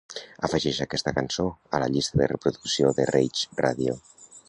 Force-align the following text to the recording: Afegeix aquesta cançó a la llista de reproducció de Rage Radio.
Afegeix 0.47 0.79
aquesta 0.85 1.13
cançó 1.17 1.45
a 1.79 1.83
la 1.85 1.91
llista 1.97 2.21
de 2.23 2.31
reproducció 2.35 2.93
de 3.01 3.09
Rage 3.15 3.65
Radio. 3.65 4.01